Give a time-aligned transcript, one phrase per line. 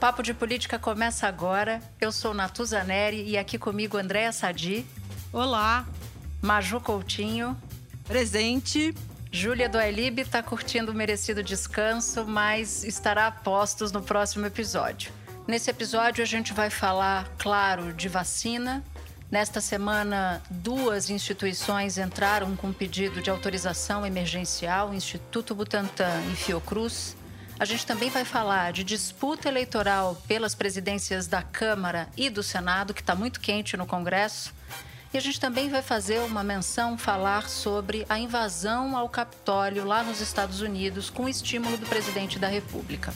[0.00, 1.78] Papo de Política começa agora.
[2.00, 4.86] Eu sou Natuza Neri e aqui comigo Andréa Sadi,
[5.30, 5.86] Olá,
[6.40, 7.54] Maju Coutinho,
[8.04, 8.94] presente.
[9.30, 15.12] Júlia Doelib está curtindo o merecido descanso, mas estará a postos no próximo episódio.
[15.46, 18.82] Nesse episódio a gente vai falar, claro, de vacina.
[19.30, 27.19] Nesta semana, duas instituições entraram com pedido de autorização emergencial, Instituto Butantan e Fiocruz.
[27.60, 32.94] A gente também vai falar de disputa eleitoral pelas presidências da Câmara e do Senado,
[32.94, 34.54] que está muito quente no Congresso.
[35.12, 40.02] E a gente também vai fazer uma menção, falar sobre a invasão ao Capitólio lá
[40.02, 43.12] nos Estados Unidos, com estímulo do presidente da República.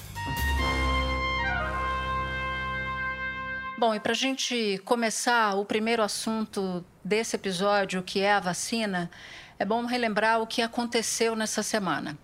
[3.78, 9.10] Bom, e para a gente começar o primeiro assunto desse episódio, que é a vacina,
[9.58, 12.18] é bom relembrar o que aconteceu nessa semana.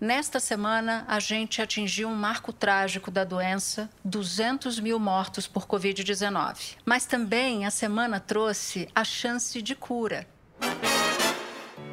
[0.00, 6.76] Nesta semana, a gente atingiu um marco trágico da doença, 200 mil mortos por Covid-19.
[6.86, 10.26] Mas também a semana trouxe a chance de cura.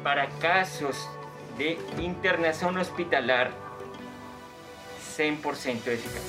[0.02, 0.96] Para casos
[1.58, 3.52] de internação hospitalar,
[5.18, 6.24] 100% eficaz.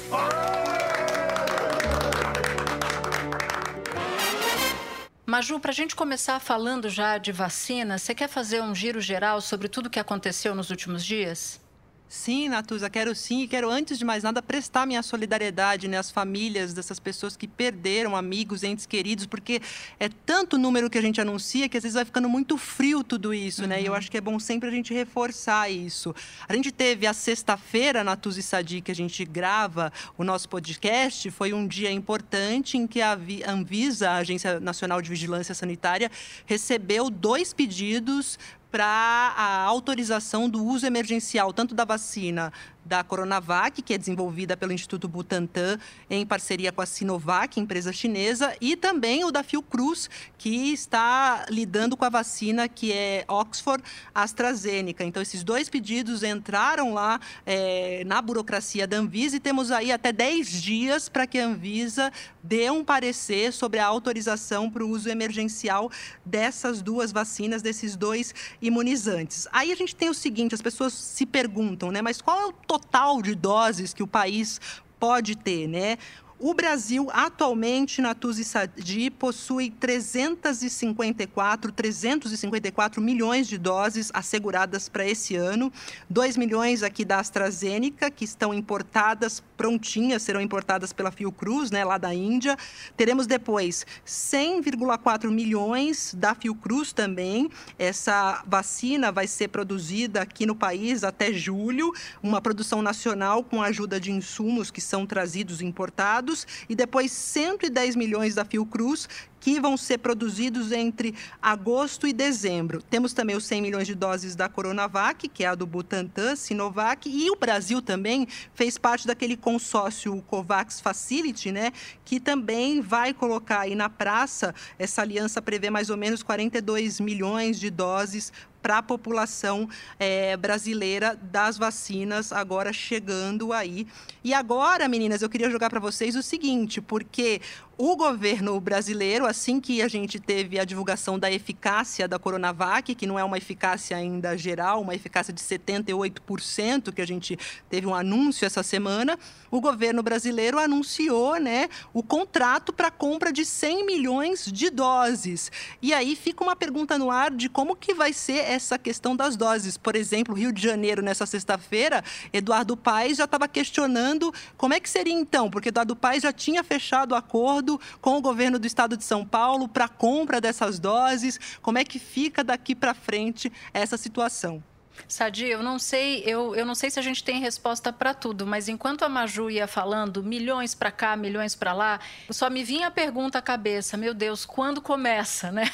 [5.25, 9.39] Maju, para a gente começar falando já de vacina, você quer fazer um giro geral
[9.39, 11.69] sobre tudo o que aconteceu nos últimos dias?
[12.09, 13.43] Sim, Natuza, quero sim.
[13.43, 17.47] E quero, antes de mais nada, prestar minha solidariedade né, às famílias dessas pessoas que
[17.47, 19.61] perderam amigos, entes queridos, porque
[19.99, 23.31] é tanto número que a gente anuncia que às vezes vai ficando muito frio tudo
[23.31, 23.67] isso, uhum.
[23.67, 23.81] né?
[23.84, 26.16] E eu acho que é bom sempre a gente reforçar isso.
[26.47, 31.29] A gente teve a sexta-feira, Natuza e Sadi, que a gente grava o nosso podcast,
[31.29, 33.16] foi um dia importante em que a
[33.47, 36.09] Anvisa, a Agência Nacional de Vigilância Sanitária,
[36.47, 38.39] recebeu dois pedidos
[38.72, 42.53] para a autorização do uso emergencial tanto da vacina
[42.85, 45.78] da Coronavac, que é desenvolvida pelo Instituto Butantan
[46.09, 51.95] em parceria com a Sinovac, empresa chinesa, e também o da Fiocruz, que está lidando
[51.95, 55.03] com a vacina que é Oxford AstraZeneca.
[55.03, 60.11] Então, esses dois pedidos entraram lá é, na burocracia da Anvisa e temos aí até
[60.11, 62.11] 10 dias para que a Anvisa
[62.44, 65.91] dê um parecer sobre a autorização para o uso emergencial
[66.25, 69.47] dessas duas vacinas, desses dois imunizantes.
[69.51, 72.53] Aí a gente tem o seguinte, as pessoas se perguntam, né, mas qual é o
[72.69, 74.62] total de doses que o país
[75.00, 75.97] pode ter, né?
[76.38, 85.35] O Brasil, atualmente, na Tuzi Sadi, possui 354, 354 milhões de doses asseguradas para esse
[85.35, 85.74] ano.
[86.09, 91.97] 2 milhões aqui da AstraZeneca, que estão importadas, prontinhas, serão importadas pela Fiocruz, né, lá
[91.97, 92.56] da Índia.
[92.96, 97.50] Teremos depois 100,4 milhões da Fiocruz também.
[97.78, 101.92] Essa vacina vai ser produzida aqui no país até julho,
[102.24, 107.12] uma produção nacional com a ajuda de insumos que são trazidos e importados e depois
[107.12, 109.09] 110 milhões da Fiocruz,
[109.40, 112.81] que vão ser produzidos entre agosto e dezembro.
[112.81, 117.09] Temos também os 100 milhões de doses da Coronavac, que é a do Butantan, Sinovac,
[117.09, 121.73] e o Brasil também fez parte daquele consórcio COVAX Facility, né,
[122.05, 127.59] que também vai colocar aí na praça, essa aliança prevê mais ou menos 42 milhões
[127.59, 129.67] de doses para a população
[129.97, 133.87] é, brasileira das vacinas agora chegando aí.
[134.23, 137.41] E agora, meninas, eu queria jogar para vocês o seguinte, porque
[137.81, 143.07] o governo brasileiro, assim que a gente teve a divulgação da eficácia da Coronavac, que
[143.07, 147.95] não é uma eficácia ainda geral, uma eficácia de 78%, que a gente teve um
[147.95, 149.17] anúncio essa semana,
[149.50, 155.49] o governo brasileiro anunciou né, o contrato para compra de 100 milhões de doses.
[155.81, 159.37] E aí fica uma pergunta no ar de como que vai ser essa questão das
[159.37, 159.78] doses.
[159.78, 162.03] Por exemplo, Rio de Janeiro, nessa sexta-feira,
[162.34, 166.61] Eduardo Paes já estava questionando como é que seria então, porque Eduardo Paes já tinha
[166.61, 170.41] fechado o acordo acordo com o governo do estado de São Paulo para a compra
[170.41, 171.39] dessas doses?
[171.61, 174.63] Como é que fica daqui para frente essa situação?
[175.07, 178.45] Sadi, eu não sei, eu, eu não sei se a gente tem resposta para tudo,
[178.45, 181.99] mas enquanto a Maju ia falando milhões para cá, milhões para lá,
[182.29, 185.71] só me vinha a pergunta à cabeça, meu Deus, quando começa, né?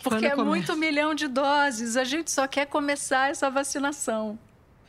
[0.00, 0.48] Porque quando é começa?
[0.48, 4.38] muito milhão de doses, a gente só quer começar essa vacinação.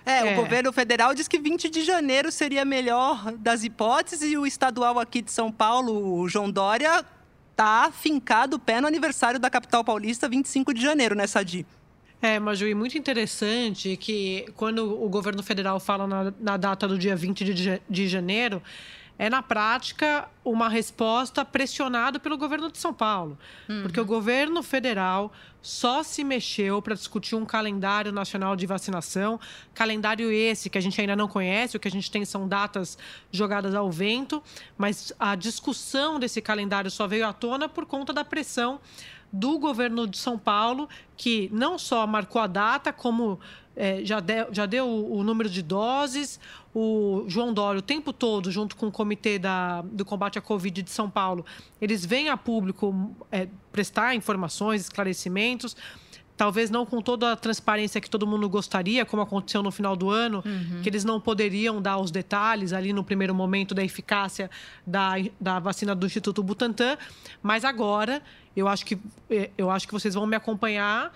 [0.09, 0.33] É, É.
[0.33, 4.45] o governo federal diz que 20 de janeiro seria a melhor das hipóteses e o
[4.45, 7.05] estadual aqui de São Paulo, o João Dória,
[7.55, 11.65] tá fincado o pé no aniversário da capital paulista, 25 de janeiro, né, Sadi?
[12.21, 16.97] É, Maju, e muito interessante que quando o governo federal fala na, na data do
[16.97, 18.61] dia 20 de, de janeiro,
[19.19, 23.37] é na prática uma resposta pressionada pelo governo de São Paulo.
[23.81, 25.31] Porque o governo federal
[25.61, 29.37] só se mexeu para discutir um calendário nacional de vacinação,
[29.73, 32.97] calendário esse que a gente ainda não conhece, o que a gente tem são datas
[33.29, 34.41] jogadas ao vento,
[34.77, 38.79] mas a discussão desse calendário só veio à tona por conta da pressão
[39.31, 43.39] do governo de São Paulo, que não só marcou a data, como
[43.75, 46.39] eh, já, deu, já deu o, o número de doses.
[46.73, 50.81] O João Dória, o tempo todo, junto com o Comitê da, do Combate à Covid
[50.81, 51.45] de São Paulo,
[51.81, 55.75] eles vêm a público eh, prestar informações, esclarecimentos.
[56.39, 60.09] Talvez não com toda a transparência que todo mundo gostaria, como aconteceu no final do
[60.09, 60.41] ano,
[60.81, 64.49] que eles não poderiam dar os detalhes ali no primeiro momento da eficácia
[64.87, 66.97] da, da vacina do Instituto Butantan.
[67.43, 68.21] Mas agora,
[68.55, 68.97] eu acho que,
[69.29, 71.11] eh, eu acho que vocês vão me acompanhar.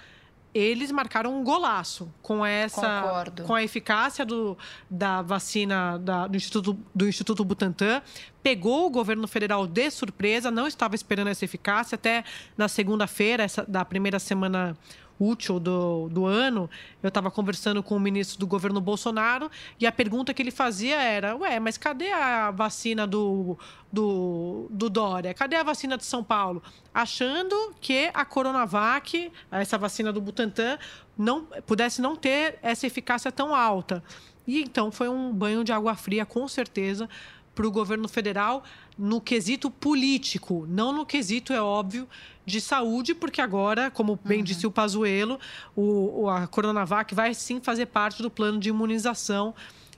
[0.54, 3.44] Eles marcaram um golaço com essa Concordo.
[3.44, 4.56] com a eficácia do,
[4.88, 8.02] da vacina da- do, Instituto, do Instituto Butantan.
[8.44, 11.96] Pegou o governo federal de surpresa, não estava esperando essa eficácia.
[11.96, 12.24] Até
[12.58, 14.78] na segunda-feira, da primeira semana
[15.20, 16.70] útil do, do ano,
[17.02, 19.50] eu estava conversando com o ministro do governo Bolsonaro
[19.80, 23.58] e a pergunta que ele fazia era: Ué, mas cadê a vacina do,
[23.92, 25.34] do, do Dória?
[25.34, 26.62] Cadê a vacina de São Paulo?
[26.94, 30.78] Achando que a Coronavac, essa vacina do Butantan,
[31.18, 34.04] não pudesse não ter essa eficácia tão alta.
[34.46, 37.08] E então foi um banho de água fria, com certeza,
[37.56, 38.64] para o governo federal
[38.98, 42.08] no quesito político, não no quesito, é óbvio,
[42.46, 45.40] de saúde, porque agora, como bem disse o Pazuello,
[45.76, 49.54] o, o- a Coronavac vai sim fazer parte do plano de imunização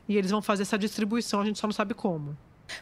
[0.08, 2.38] e eles vão fazer essa distribuição, a gente só não sabe como.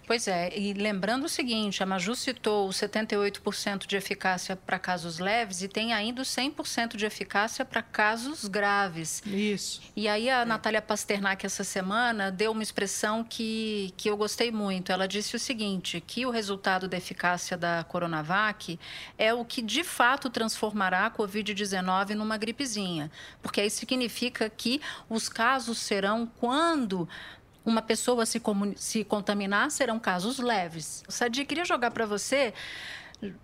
[0.06, 5.20] Pois é, e lembrando o seguinte, a Maju citou os 78% de eficácia para casos
[5.20, 9.22] leves e tem ainda os 100% de eficácia para casos graves.
[9.26, 9.82] Isso.
[9.96, 14.92] E aí a Natália Pasternak essa semana deu uma expressão que, que eu gostei muito.
[14.92, 18.80] Ela disse o seguinte, que o resultado da eficácia da Coronavac
[19.18, 23.12] é o que de fato transformará a Covid-19 numa gripezinha.
[23.42, 27.08] Porque aí significa que os casos serão quando
[27.66, 28.42] uma pessoa se,
[28.76, 31.04] se contaminar, serão casos leves.
[31.08, 32.54] Sadi, queria jogar para você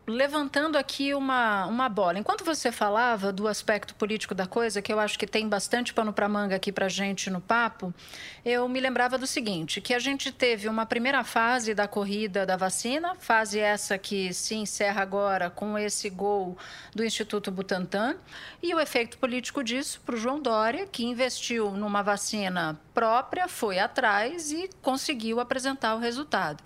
[0.05, 2.19] levantando aqui uma, uma bola.
[2.19, 6.11] Enquanto você falava do aspecto político da coisa, que eu acho que tem bastante pano
[6.11, 7.93] para manga aqui para gente no papo,
[8.43, 12.57] eu me lembrava do seguinte, que a gente teve uma primeira fase da corrida da
[12.57, 16.57] vacina, fase essa que se encerra agora com esse gol
[16.93, 18.15] do Instituto Butantan,
[18.61, 23.79] e o efeito político disso para o João Dória, que investiu numa vacina própria, foi
[23.79, 26.61] atrás e conseguiu apresentar o resultado.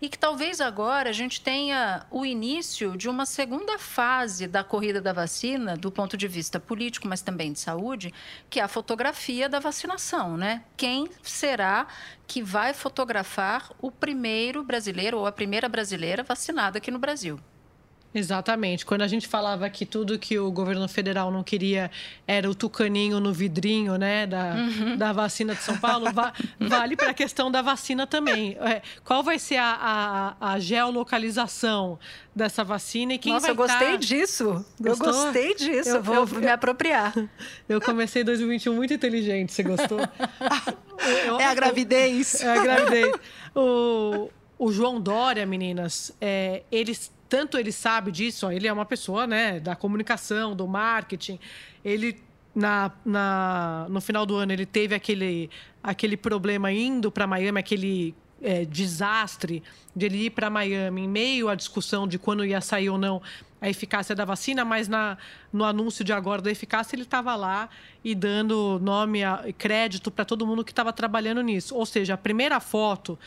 [0.00, 2.53] E que talvez agora a gente tenha o início
[2.96, 7.52] de uma segunda fase da corrida da vacina, do ponto de vista político, mas também
[7.52, 8.12] de saúde,
[8.48, 10.64] que é a fotografia da vacinação, né?
[10.76, 11.86] Quem será
[12.26, 17.40] que vai fotografar o primeiro brasileiro ou a primeira brasileira vacinada aqui no Brasil?
[18.14, 18.86] Exatamente.
[18.86, 21.90] Quando a gente falava que tudo que o governo federal não queria
[22.26, 24.54] era o tucaninho no vidrinho, né, da,
[24.96, 28.56] da vacina de São Paulo, va- vale para a questão da vacina também.
[28.60, 31.98] É, qual vai ser a, a, a geolocalização
[32.34, 34.64] dessa vacina e quem Nossa, vai eu gostei tá- disso.
[34.78, 35.12] Eu Gostou?
[35.12, 35.88] gostei disso.
[35.90, 37.12] Eu- Eu, vou eu- me apropriar.
[37.68, 39.98] Eu comecei 2021 muito inteligente, você gostou?
[41.26, 42.40] Eu- É a gravidez.
[42.40, 43.12] É a gravidez.
[43.54, 48.84] O, o João Dória, meninas, é, eles, tanto ele sabe disso, ó, ele é uma
[48.84, 51.40] pessoa né, da comunicação, do marketing.
[51.84, 52.22] Ele,
[52.54, 55.50] na, na, no final do ano, ele teve aquele,
[55.82, 59.64] aquele problema indo para Miami, aquele é, desastre
[59.96, 63.20] de ele ir para Miami em meio à discussão de quando ia sair ou não
[63.60, 65.18] a eficácia da vacina, mas na,
[65.52, 67.68] no anúncio de agora da eficácia ele estava lá
[68.04, 71.74] e dando nome e crédito para todo mundo que estava trabalhando nisso.
[71.74, 73.18] Ou seja, a primeira foto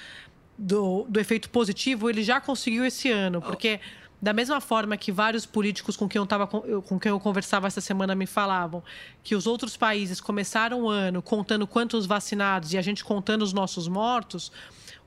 [0.57, 3.79] do, do efeito positivo ele já conseguiu esse ano, porque
[4.19, 7.79] da mesma forma que vários políticos com quem eu, tava, com quem eu conversava essa
[7.79, 8.81] semana me falavam
[9.23, 13.53] que os outros países começaram o ano contando quantos vacinados e a gente contando os
[13.53, 14.51] nossos mortos,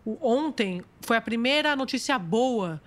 [0.04, 2.80] o- ontem foi a primeira notícia boa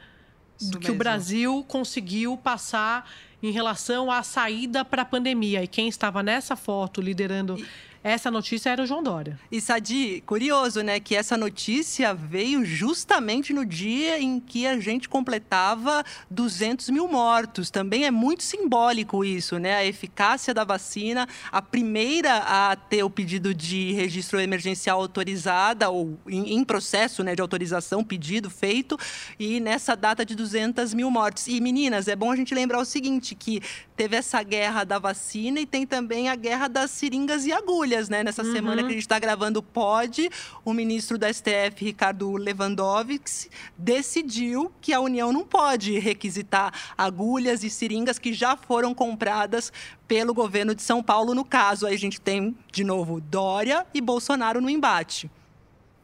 [0.57, 0.95] Isso do que mesmo.
[0.95, 3.09] o Brasil conseguiu passar
[3.41, 5.61] em relação à saída para a pandemia.
[5.61, 7.57] E quem estava nessa foto liderando
[8.03, 9.39] essa notícia era o João Dória.
[9.51, 15.07] E Sadi, curioso, né, que essa notícia veio justamente no dia em que a gente
[15.07, 17.69] completava 200 mil mortos.
[17.69, 19.75] Também é muito simbólico isso, né?
[19.75, 26.17] A eficácia da vacina, a primeira a ter o pedido de registro emergencial autorizada ou
[26.27, 28.97] em, em processo, né, de autorização, pedido feito,
[29.39, 31.47] e nessa data de 200 mil mortes.
[31.47, 33.61] E meninas, é bom a gente lembrar o seguinte, que
[33.95, 38.23] teve essa guerra da vacina e tem também a guerra das seringas e agulhas, né?
[38.23, 38.51] Nessa uhum.
[38.51, 40.29] semana que a gente está gravando o POD,
[40.65, 47.69] o ministro da STF, Ricardo Lewandowski, decidiu que a União não pode requisitar agulhas e
[47.69, 49.71] seringas que já foram compradas
[50.07, 51.33] pelo governo de São Paulo.
[51.33, 55.29] No caso, aí a gente tem, de novo, Dória e Bolsonaro no embate.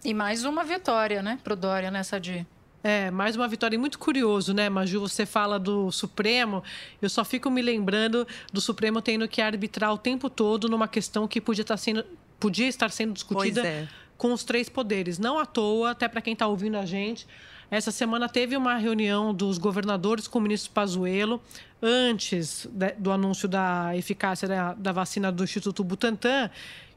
[0.04, 2.46] E mais uma vitória, né, pro Dória nessa de
[2.84, 3.76] é, mais uma vitória.
[3.76, 5.02] E muito curioso, né, Maju?
[5.02, 6.64] Você fala do Supremo.
[7.02, 11.28] Eu só fico me lembrando do Supremo tendo que arbitrar o tempo todo numa questão
[11.28, 12.06] que podia estar sendo,
[12.40, 13.88] podia estar sendo discutida é.
[14.18, 15.20] com os três poderes.
[15.20, 17.28] Não à toa, até para quem está ouvindo a gente.
[17.72, 21.40] Essa semana teve uma reunião dos governadores com o ministro Pazuello,
[21.82, 26.50] antes do anúncio da eficácia da, da vacina do Instituto Butantan.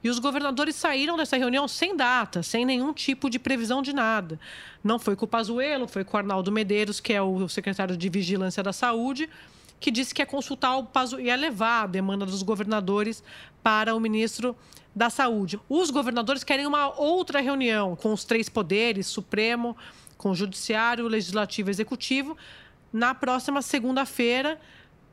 [0.02, 4.40] E os governadores saíram dessa reunião sem data, sem nenhum tipo de previsão de nada.
[4.82, 8.08] Não foi com o Pazuello, foi com o Arnaldo Medeiros, que é o secretário de
[8.08, 9.28] Vigilância da Saúde,
[9.78, 13.22] que disse que ia consultar o Pazuello, ia levar a demanda dos governadores
[13.62, 14.56] para o ministro
[14.94, 15.60] da Saúde.
[15.68, 19.76] Os governadores querem uma outra reunião com os três poderes, Supremo,
[20.22, 22.36] com o Judiciário, Legislativo e Executivo,
[22.92, 24.56] na próxima segunda-feira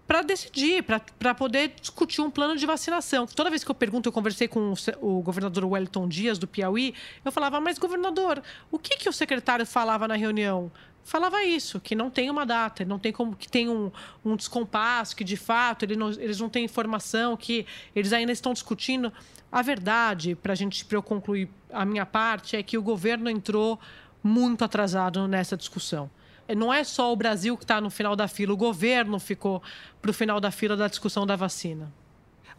[0.05, 3.27] para decidir, para poder discutir um plano de vacinação.
[3.27, 7.31] Toda vez que eu pergunto, eu conversei com o, governador Wellington Dias, do Piauí, eu
[7.31, 10.71] falava, mas governador, o que, que o secretário falava na reunião?
[11.03, 13.91] Falava isso, que não tem uma data, não tem como que tem um,
[14.23, 18.53] um descompasso, que de fato ele não, eles não têm informação, que eles ainda estão
[18.53, 19.11] discutindo.
[19.51, 23.79] A verdade, para gente para eu concluir a minha parte, é que o governo entrou
[24.23, 26.09] muito atrasado nessa discussão
[26.55, 29.61] não é só o Brasil que está no final da fila, o governo ficou
[30.01, 31.91] para o final da fila da discussão da vacina.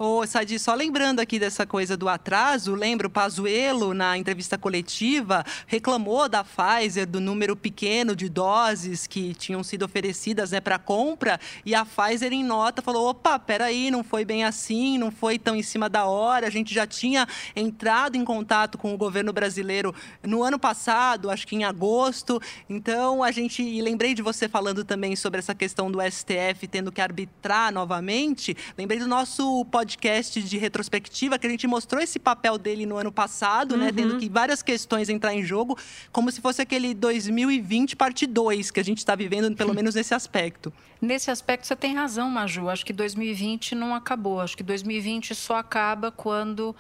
[0.03, 5.45] Ô, Sadi, só lembrando aqui dessa coisa do atraso, lembra o Pazuello, na entrevista coletiva,
[5.67, 11.39] reclamou da Pfizer, do número pequeno de doses que tinham sido oferecidas né, para compra,
[11.67, 15.55] e a Pfizer, em nota, falou: opa, peraí, não foi bem assim, não foi tão
[15.55, 19.95] em cima da hora, a gente já tinha entrado em contato com o governo brasileiro
[20.23, 22.41] no ano passado, acho que em agosto,
[22.71, 26.91] então a gente, e lembrei de você falando também sobre essa questão do STF tendo
[26.91, 32.19] que arbitrar novamente, lembrei do nosso podcast podcast de retrospectiva que a gente mostrou esse
[32.19, 33.79] papel dele no ano passado, uhum.
[33.79, 33.93] né?
[33.93, 34.21] Tendo uhum.
[34.21, 35.77] que várias questões entrar em jogo,
[36.13, 40.15] como se fosse aquele 2020 parte 2 que a gente está vivendo, pelo menos nesse
[40.15, 40.73] aspecto.
[41.01, 42.69] Nesse aspecto você tem razão, Maju.
[42.69, 44.41] Acho que 2020 não acabou.
[44.41, 46.77] Acho que 2020 só acaba quando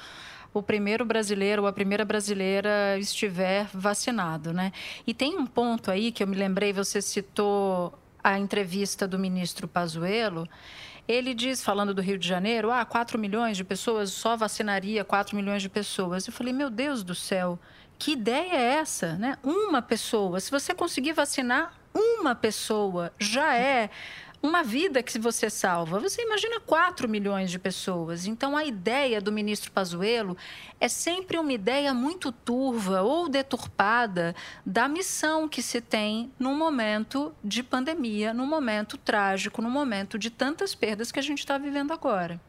[0.55, 4.73] o primeiro brasileiro ou a primeira brasileira estiver vacinado, né?
[5.07, 9.67] E tem um ponto aí que eu me lembrei, você citou a entrevista do ministro
[9.67, 10.49] Pazuello,
[11.11, 15.35] ele diz, falando do Rio de Janeiro, ah, 4 milhões de pessoas, só vacinaria 4
[15.35, 16.26] milhões de pessoas.
[16.26, 17.59] Eu falei, meu Deus do céu,
[17.99, 19.17] que ideia é essa?
[19.17, 19.37] Né?
[19.43, 23.90] Uma pessoa, se você conseguir vacinar uma pessoa, já é
[24.42, 25.99] uma vida que você salva.
[25.99, 28.26] Você imagina 4 milhões de pessoas.
[28.26, 30.37] Então, a ideia do ministro Pazuello
[30.80, 37.35] é sempre uma ideia muito turva ou deturpada da missão que se tem num momento
[37.44, 41.92] de pandemia, num momento trágico, num momento de tantas perdas que a gente está vivendo
[41.92, 42.40] agora.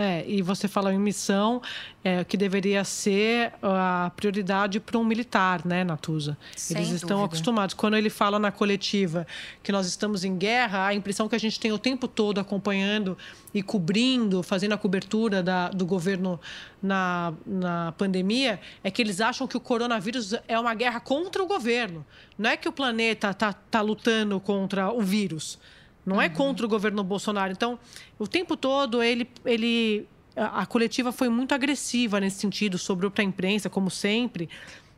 [0.00, 1.60] É, e você falou em missão,
[2.04, 6.38] é, que deveria ser a prioridade para um militar, né, Natuza?
[6.54, 7.24] Sem Eles estão dúvida.
[7.24, 7.74] acostumados.
[7.74, 9.26] Quando ele fala na coletiva
[9.60, 13.18] que nós estamos em guerra, a impressão que a gente tem o tempo todo acompanhando
[13.52, 16.38] e cobrindo, fazendo a cobertura da, do governo
[16.80, 21.46] na, na pandemia, é que eles acham que o coronavírus é uma guerra contra o
[21.48, 22.06] governo.
[22.38, 25.58] Não é que o planeta está tá lutando contra o vírus.
[26.08, 26.32] Não é uhum.
[26.32, 27.52] contra o governo Bolsonaro.
[27.52, 27.78] Então,
[28.18, 33.22] o tempo todo ele, ele a, a coletiva foi muito agressiva nesse sentido, sobrou para
[33.22, 34.48] a imprensa, como sempre,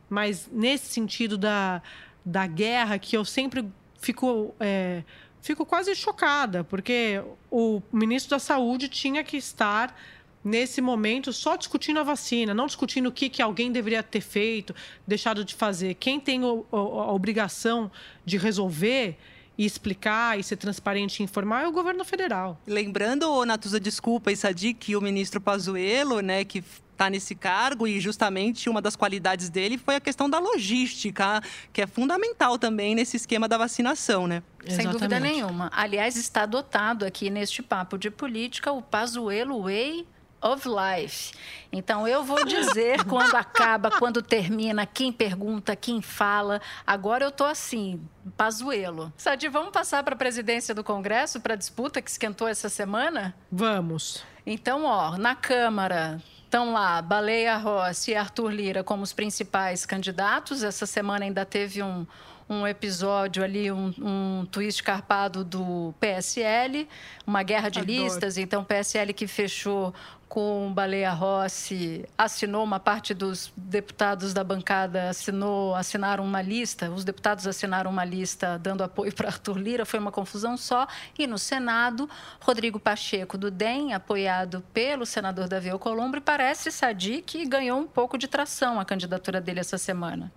[0.09, 1.81] mas nesse sentido da,
[2.23, 3.67] da guerra que eu sempre
[3.99, 5.03] fico é,
[5.41, 9.95] fico quase chocada, porque o ministro da Saúde tinha que estar
[10.43, 14.73] nesse momento só discutindo a vacina, não discutindo o que, que alguém deveria ter feito,
[15.05, 15.95] deixado de fazer.
[15.95, 17.91] Quem tem o, a obrigação
[18.25, 19.17] de resolver
[19.61, 22.59] e explicar e ser transparente e informar é o governo federal.
[22.65, 28.67] Lembrando, Natuza, desculpa, Sadi, que o ministro Pazuello, né, que está nesse cargo e justamente
[28.67, 33.47] uma das qualidades dele foi a questão da logística, que é fundamental também nesse esquema
[33.47, 34.41] da vacinação, né?
[34.67, 35.69] Sem dúvida nenhuma.
[35.71, 40.07] Aliás, está adotado aqui neste papo de política o Pazuello Way
[40.41, 41.33] of Life.
[41.71, 46.61] Então eu vou dizer quando acaba, quando termina, quem pergunta, quem fala.
[46.85, 48.01] Agora eu tô assim,
[48.35, 49.11] pazuelo.
[49.15, 53.35] Sadi, vamos passar para a presidência do Congresso para a disputa que esquentou essa semana?
[53.51, 54.23] Vamos.
[54.45, 56.21] Então, ó, na Câmara
[56.51, 60.63] Estão lá Baleia Rossi e Arthur Lira como os principais candidatos.
[60.63, 62.05] Essa semana ainda teve um,
[62.51, 66.87] um episódio ali, um, um twist carpado do PSL,
[67.25, 68.03] uma guerra de Adoro.
[68.03, 68.37] listas.
[68.37, 69.93] Então, PSL que fechou
[70.27, 77.03] com Baleia Rossi, assinou, uma parte dos deputados da bancada assinou, assinaram uma lista, os
[77.03, 80.87] deputados assinaram uma lista dando apoio para Arthur Lira, foi uma confusão só.
[81.19, 87.45] E no Senado, Rodrigo Pacheco, do DEM, apoiado pelo senador Davi Alcolumbre, parece, Sadi, que
[87.45, 90.31] ganhou um pouco de tração a candidatura dele essa semana.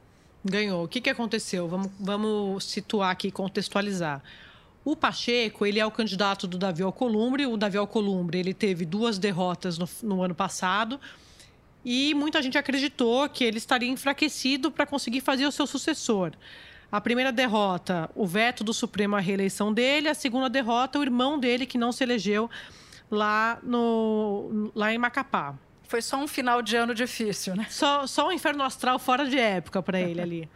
[0.44, 0.84] Ganhou.
[0.84, 1.66] O que, que aconteceu?
[1.66, 4.22] Vamos, vamos situar aqui, contextualizar.
[4.84, 7.46] O Pacheco, ele é o candidato do Davi Alcolumbre.
[7.46, 11.00] O Davi Alcolumbre, ele teve duas derrotas no, no ano passado
[11.84, 16.32] e muita gente acreditou que ele estaria enfraquecido para conseguir fazer o seu sucessor.
[16.90, 20.08] A primeira derrota, o veto do Supremo à reeleição dele.
[20.08, 22.48] A segunda derrota, o irmão dele, que não se elegeu
[23.10, 25.54] lá, no, lá em Macapá.
[25.94, 27.68] Foi só um final de ano difícil, né?
[27.70, 30.48] Só, só um inferno astral fora de época para ele ali.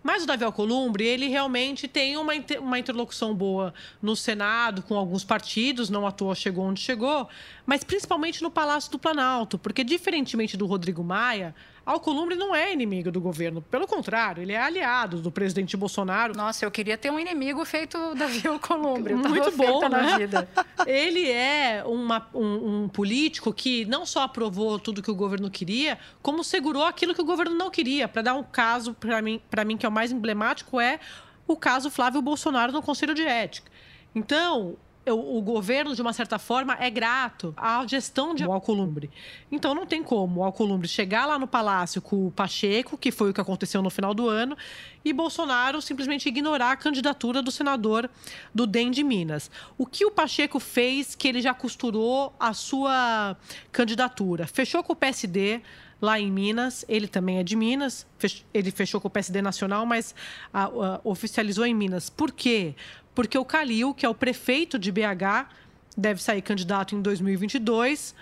[0.00, 5.24] Mas o Davi Alcolumbre, ele realmente tem uma, uma interlocução boa no Senado, com alguns
[5.24, 7.28] partidos, não à toa chegou onde chegou,
[7.66, 11.52] mas principalmente no Palácio do Planalto, porque diferentemente do Rodrigo Maia,
[11.86, 13.62] Alcolumbre não é inimigo do governo.
[13.62, 16.36] Pelo contrário, ele é aliado do presidente Bolsonaro.
[16.36, 19.14] Nossa, eu queria ter um inimigo feito Davi Alcolumbre.
[19.14, 20.18] Muito bom, né?
[20.18, 20.48] vida.
[20.84, 25.96] Ele é uma, um, um, político que não só aprovou tudo que o governo queria,
[26.20, 28.08] como segurou aquilo que o governo não queria.
[28.08, 30.98] Para dar um caso, para mim, mim, que é o mais emblemático, é
[31.46, 33.70] o caso Flávio Bolsonaro no Conselho de Ética.
[34.12, 34.76] Então,
[35.12, 39.10] o, governo, de uma certa forma, é grato à gestão de Alcolumbre.
[39.50, 43.30] Então não tem como o Alcolumbre chegar lá no palácio com o Pacheco, que foi
[43.30, 44.56] o que aconteceu no final do ano,
[45.04, 48.10] e Bolsonaro simplesmente ignorar a candidatura do senador
[48.54, 49.50] do DEM de Minas.
[49.78, 53.36] O que o Pacheco fez que ele já costurou a sua
[53.70, 54.46] candidatura?
[54.46, 55.62] Fechou com o PSD
[56.00, 58.06] lá em Minas, ele também é de Minas,
[58.52, 60.14] ele fechou com o PSD nacional, mas
[60.52, 62.10] a, a, oficializou em Minas.
[62.10, 62.74] Por quê?
[63.16, 65.48] Porque o Calil, que é o prefeito de BH,
[65.96, 68.14] deve sair candidato em 2022.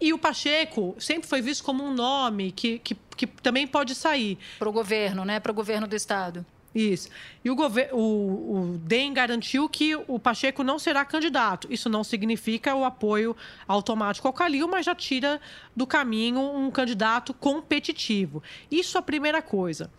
[0.00, 4.38] E o Pacheco sempre foi visto como um nome que, que, que também pode sair.
[4.60, 5.40] Para o governo, né?
[5.40, 6.46] Para o governo do Estado.
[6.72, 7.08] Isso.
[7.44, 7.56] E o,
[7.92, 11.66] o, o DEM garantiu que o Pacheco não será candidato.
[11.68, 15.40] Isso não significa o apoio automático ao Calil, mas já tira
[15.74, 18.42] do caminho um candidato competitivo.
[18.70, 19.90] Isso é a primeira coisa.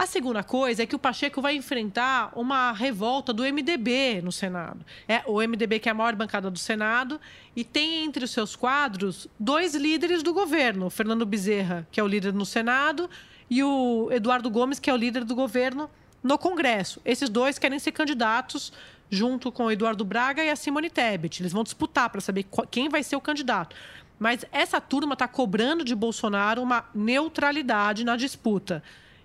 [0.00, 4.82] A segunda coisa é que o Pacheco vai enfrentar uma revolta do MDB no Senado.
[5.06, 7.20] É o MDB que é a maior bancada do Senado
[7.54, 12.02] e tem entre os seus quadros dois líderes do governo, o Fernando Bezerra, que é
[12.02, 13.10] o líder no Senado,
[13.50, 15.90] e o Eduardo Gomes, que é o líder do governo
[16.22, 16.98] no Congresso.
[17.04, 18.72] Esses dois querem ser candidatos
[19.10, 21.42] junto com o Eduardo Braga e a Simone Tebet.
[21.42, 23.76] Eles vão disputar para saber quem vai ser o candidato.
[24.18, 28.82] Mas essa turma está cobrando de Bolsonaro uma neutralidade na disputa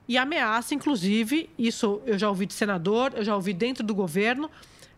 [0.07, 4.49] e ameaça, inclusive, isso eu já ouvi de senador, eu já ouvi dentro do governo,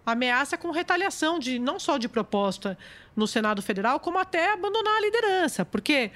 [0.06, 2.78] ameaça com retaliação de não só de proposta
[3.16, 5.66] no Senado Federal, como até abandonar a liderança.
[5.66, 6.12] Porque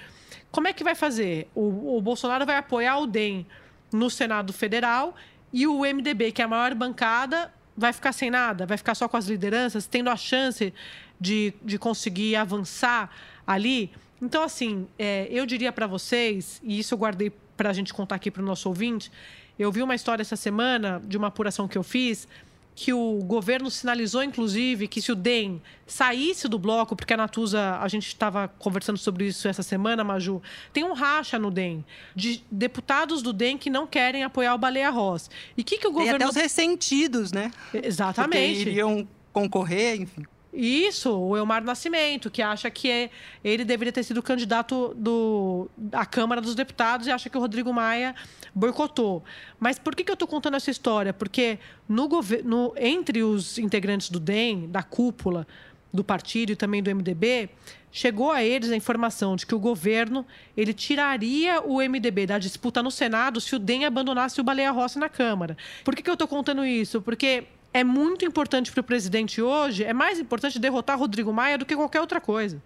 [0.52, 1.50] como é que vai fazer?
[1.56, 3.46] O, o Bolsonaro vai apoiar o DEM
[3.92, 5.16] no Senado Federal
[5.54, 9.08] e o MDB, que é a maior bancada, vai ficar sem nada, vai ficar só
[9.08, 10.74] com as lideranças, tendo a chance
[11.20, 13.10] de, de conseguir avançar
[13.46, 13.92] ali.
[14.22, 18.16] Então, assim, é, eu diria para vocês, e isso eu guardei para a gente contar
[18.16, 19.12] aqui para o nosso ouvinte.
[19.60, 22.28] Eu vi uma história essa semana de uma apuração que eu fiz
[22.74, 27.78] que o governo sinalizou, inclusive, que se o DEM saísse do bloco, porque a Natuza,
[27.80, 30.42] a gente estava conversando sobre isso essa semana, Maju,
[30.74, 34.90] tem um racha no DEM, de deputados do DEM que não querem apoiar o Baleia
[34.90, 35.30] Ross.
[35.56, 36.18] E o que, que o governo...
[36.18, 37.52] Tem até os ressentidos, né?
[37.72, 38.56] Exatamente.
[38.56, 40.24] Porque iriam concorrer, enfim.
[40.54, 43.10] Isso, o Elmar Nascimento, que acha que é,
[43.42, 47.72] ele deveria ter sido candidato do, à Câmara dos Deputados e acha que o Rodrigo
[47.72, 48.14] Maia
[48.54, 49.24] boicotou.
[49.58, 51.14] Mas por que, que eu estou contando essa história?
[51.14, 52.10] Porque no,
[52.44, 55.48] no, entre os integrantes do DEM, da cúpula
[55.94, 57.50] do partido e também do MDB,
[57.90, 62.84] chegou a eles a informação de que o governo ele tiraria o MDB da disputa
[62.84, 65.58] no Senado se o DEM abandonasse o Baleia Rossi na Câmara.
[65.84, 67.02] Por que, que eu estou contando isso?
[67.02, 71.66] Porque é muito importante para o presidente hoje, é mais importante derrotar Rodrigo Maia do
[71.66, 72.62] que qualquer outra coisa.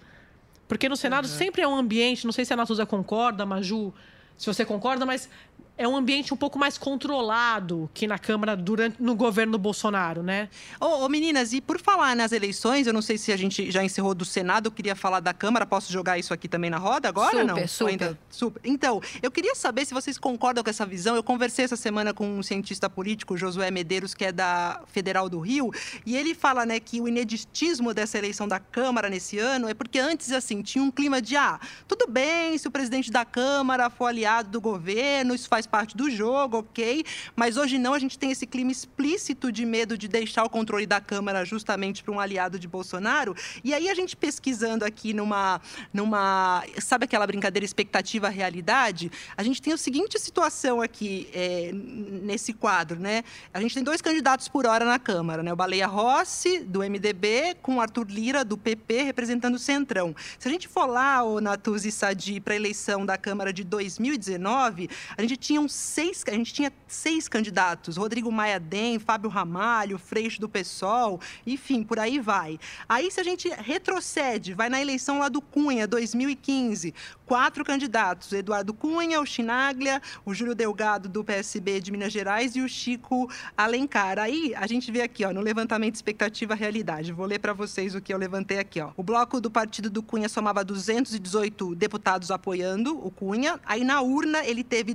[0.67, 1.31] Porque no Senado uhum.
[1.31, 3.93] sempre é um ambiente, não sei se a Natuza concorda, Maju,
[4.37, 5.29] se você concorda, mas
[5.77, 10.49] é um ambiente um pouco mais controlado que na Câmara durante no governo Bolsonaro, né?
[10.79, 13.83] Ô, ô, meninas, e por falar nas eleições, eu não sei se a gente já
[13.83, 17.09] encerrou do Senado, eu queria falar da Câmara, posso jogar isso aqui também na roda
[17.09, 17.41] agora?
[17.41, 17.67] Super, não?
[17.67, 17.91] super.
[17.91, 18.19] Ainda?
[18.29, 18.61] super.
[18.63, 21.15] Então, eu queria saber se vocês concordam com essa visão.
[21.15, 25.39] Eu conversei essa semana com um cientista político, Josué Medeiros, que é da Federal do
[25.39, 25.71] Rio,
[26.05, 29.99] e ele fala, né, que o ineditismo dessa eleição da Câmara nesse ano é porque
[29.99, 34.05] antes, assim, tinha um clima de, ah, tudo bem se o presidente da Câmara for
[34.05, 37.03] aliado do governo, isso faz parte do jogo, ok,
[37.35, 40.85] mas hoje não, a gente tem esse clima explícito de medo de deixar o controle
[40.85, 43.35] da Câmara justamente para um aliado de Bolsonaro.
[43.63, 45.61] E aí a gente pesquisando aqui numa,
[45.93, 49.11] numa sabe aquela brincadeira expectativa-realidade?
[49.35, 53.23] A gente tem a seguinte situação aqui é, nesse quadro, né?
[53.53, 55.53] A gente tem dois candidatos por hora na Câmara, né?
[55.53, 60.15] O Baleia Rossi, do MDB, com o Arthur Lira, do PP, representando o Centrão.
[60.39, 64.89] Se a gente for lá, o Natuzzi Sadi, para a eleição da Câmara de 2019,
[65.17, 69.97] a gente tinha um seis, a gente tinha seis candidatos: Rodrigo Maia Dem, Fábio Ramalho,
[69.97, 72.59] Freixo do PSOL, enfim, por aí vai.
[72.87, 76.93] Aí, se a gente retrocede, vai na eleição lá do Cunha, 2015,
[77.25, 82.61] quatro candidatos: Eduardo Cunha, o Chinaglia, o Júlio Delgado do PSB de Minas Gerais e
[82.61, 84.19] o Chico Alencar.
[84.19, 87.11] Aí a gente vê aqui, ó, no levantamento expectativa realidade.
[87.11, 88.91] Vou ler para vocês o que eu levantei aqui, ó.
[88.95, 93.59] O bloco do partido do Cunha somava 218 deputados apoiando o Cunha.
[93.65, 94.93] Aí na urna ele teve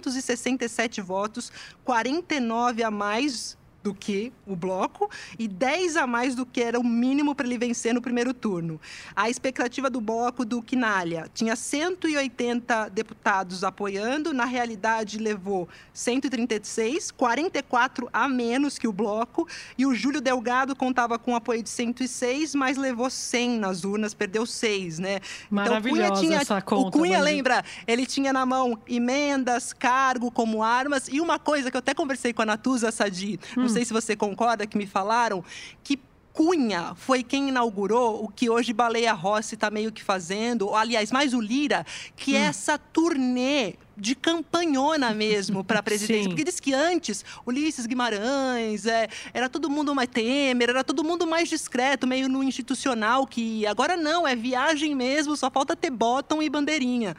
[0.00, 1.52] 267 votos,
[1.84, 3.57] 49 a mais
[3.88, 7.56] do que o bloco e 10 a mais do que era o mínimo para ele
[7.56, 8.78] vencer no primeiro turno.
[9.16, 18.10] A expectativa do bloco do Quinalha tinha 180 deputados apoiando, na realidade levou 136, 44
[18.12, 19.48] a menos que o bloco,
[19.78, 24.44] e o Júlio Delgado contava com apoio de 106, mas levou 100 nas urnas, perdeu
[24.44, 25.20] 6, né?
[25.50, 27.24] Então, Cunha tinha, essa conta, o Cunha mas...
[27.24, 31.94] lembra, ele tinha na mão emendas, cargo como armas, e uma coisa que eu até
[31.94, 33.62] conversei com a Natuza Sadi, hum.
[33.62, 35.44] não sei se você concorda, que me falaram
[35.82, 35.98] que
[36.38, 41.10] Cunha foi quem inaugurou o que hoje Baleia Rossi está meio que fazendo, ou, aliás,
[41.10, 42.42] mais o Lira, que é hum.
[42.42, 46.28] é essa turnê de campanhona mesmo para a presidência.
[46.28, 51.26] Porque diz que antes, Ulisses Guimarães, é, era todo mundo mais Temer, era todo mundo
[51.26, 56.40] mais discreto, meio no institucional, que agora não, é viagem mesmo, só falta ter bottom
[56.40, 57.16] e bandeirinha.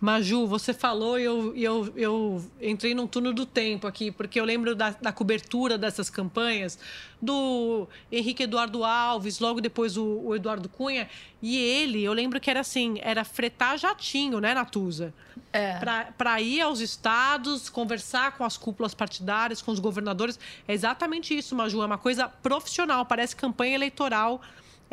[0.00, 4.44] Maju, você falou e eu, eu, eu entrei num turno do tempo aqui, porque eu
[4.44, 6.76] lembro da, da, cobertura dessas campanhas
[7.20, 11.08] do Henrique Eduardo Alves, logo depois o, o, Eduardo Cunha,
[11.40, 15.14] e ele, eu lembro que era assim, era fretar jatinho, né, Natuza?
[15.52, 15.78] É.
[16.18, 20.38] Para ir aos estados, conversar com as cúpulas partidárias, com os governadores.
[20.66, 24.40] É exatamente isso, Maju, é uma coisa profissional, parece campanha eleitoral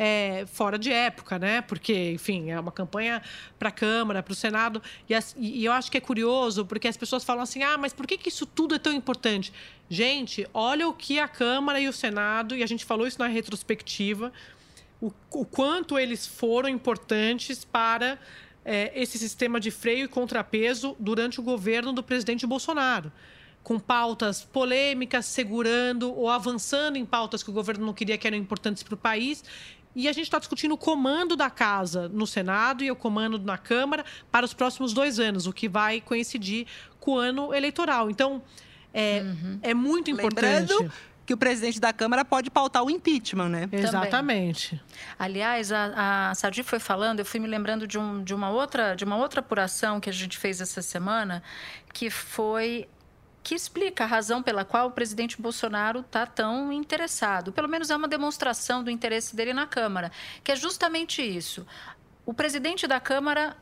[0.02, 1.60] é, fora de época, né?
[1.60, 3.20] Porque, enfim, é uma campanha
[3.58, 4.82] para a Câmara, para o Senado.
[5.06, 7.92] E, as, e, eu acho que é curioso, porque as pessoas falam assim: ah, mas
[7.92, 9.52] por que, que isso tudo é tão importante?
[9.90, 13.26] Gente, olha o que a Câmara e o Senado, e a gente falou isso na
[13.26, 14.32] retrospectiva,
[15.02, 18.18] o, o quanto eles foram importantes para
[18.64, 23.12] é, esse sistema de freio e contrapeso durante o governo do presidente Bolsonaro
[23.62, 28.38] com pautas polêmicas, segurando ou avançando em pautas que o governo não queria que eram
[28.38, 29.44] importantes para o país
[29.94, 33.58] e a gente está discutindo o comando da casa no Senado e o comando na
[33.58, 36.66] Câmara para os próximos dois anos, o que vai coincidir
[37.00, 38.10] com o ano eleitoral.
[38.10, 38.42] Então,
[38.94, 39.58] é, uhum.
[39.62, 40.70] é muito importante.
[40.70, 40.92] Lembrando
[41.26, 43.68] que o presidente da Câmara pode pautar o impeachment, né?
[43.70, 44.70] Exatamente.
[44.70, 44.80] Também.
[45.16, 48.96] Aliás, a, a Sadi foi falando, eu fui me lembrando de, um, de, uma outra,
[48.96, 51.40] de uma outra apuração que a gente fez essa semana,
[51.92, 52.88] que foi
[53.42, 57.52] que explica a razão pela qual o presidente Bolsonaro está tão interessado.
[57.52, 60.12] Pelo menos é uma demonstração do interesse dele na Câmara,
[60.44, 61.66] que é justamente isso.
[62.26, 63.56] O presidente da Câmara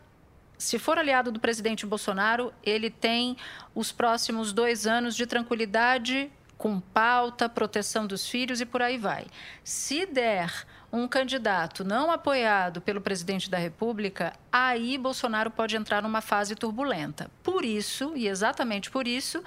[0.59, 3.37] se for aliado do presidente Bolsonaro, ele tem
[3.75, 9.27] os próximos dois anos de tranquilidade com pauta, proteção dos filhos e por aí vai.
[9.63, 16.21] Se der um candidato não apoiado pelo presidente da República, aí Bolsonaro pode entrar numa
[16.21, 17.31] fase turbulenta.
[17.43, 19.43] Por isso, e exatamente por isso,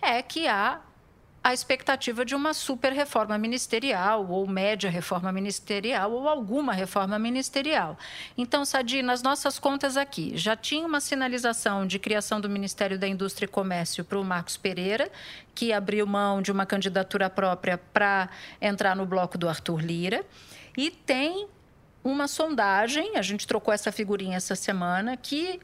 [0.00, 0.80] é que há
[1.44, 7.98] a expectativa de uma super reforma ministerial, ou média reforma ministerial, ou alguma reforma ministerial.
[8.38, 13.06] Então, Sadi, nas nossas contas aqui, já tinha uma sinalização de criação do Ministério da
[13.06, 15.10] Indústria e Comércio para o Marcos Pereira,
[15.54, 20.24] que abriu mão de uma candidatura própria para entrar no bloco do Arthur Lira.
[20.76, 21.48] E tem
[22.02, 25.60] uma sondagem, a gente trocou essa figurinha essa semana, que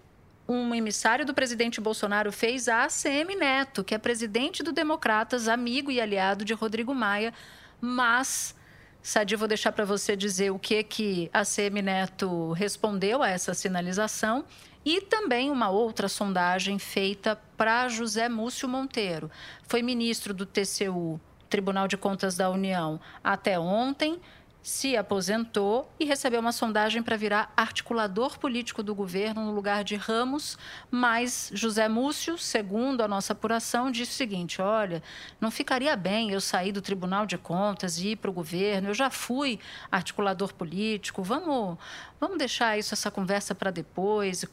[0.48, 5.90] um emissário do presidente Bolsonaro fez a ACM Neto, que é presidente do Democratas, amigo
[5.90, 7.32] e aliado de Rodrigo Maia,
[7.80, 8.54] mas
[9.02, 13.54] Sadi, vou deixar para você dizer o que que a CM Neto respondeu a essa
[13.54, 14.44] sinalização
[14.84, 19.30] e também uma outra sondagem feita para José Múcio Monteiro.
[19.62, 21.18] Foi ministro do TCU,
[21.48, 24.20] Tribunal de Contas da União, até ontem
[24.62, 29.96] se aposentou e recebeu uma sondagem para virar articulador político do governo no lugar de
[29.96, 30.58] Ramos,
[30.90, 35.02] mas José Múcio, segundo a nossa apuração, disse o seguinte: olha,
[35.40, 38.94] não ficaria bem eu sair do Tribunal de Contas e ir para o governo, eu
[38.94, 39.58] já fui
[39.90, 41.78] articulador político, vamos,
[42.20, 44.44] vamos deixar isso, essa conversa para depois,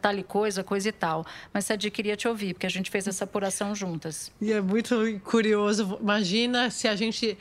[0.00, 1.24] tal e coisa, coisa e tal.
[1.52, 4.32] Mas Sadi queria te ouvir, porque a gente fez essa apuração juntas.
[4.40, 7.38] E é muito curioso, imagina se a gente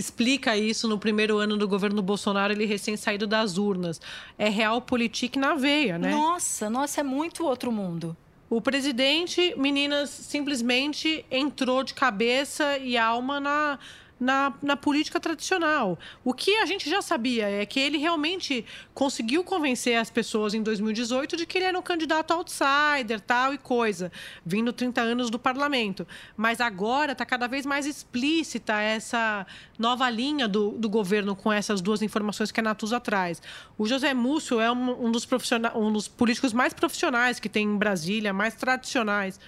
[0.00, 4.00] explica isso no primeiro ano do governo Bolsonaro, ele recém saído das urnas.
[4.38, 6.10] É real política na veia, né?
[6.10, 8.16] Nossa, nossa, é muito outro mundo.
[8.48, 13.78] O presidente, meninas, simplesmente entrou de cabeça e alma na
[14.18, 15.98] na, na política tradicional.
[16.24, 20.62] O que a gente já sabia é que ele realmente conseguiu convencer as pessoas em
[20.62, 24.10] 2018 de que ele era um candidato outsider, tal e coisa,
[24.44, 26.06] vindo 30 anos do parlamento.
[26.36, 29.46] Mas agora está cada vez mais explícita essa
[29.78, 33.42] nova linha do, do governo com essas duas informações que a Natuza traz.
[33.76, 35.26] O José Múcio é um, um dos,
[35.74, 39.38] um dos políticos mais profissionais que tem em Brasília, mais tradicionais.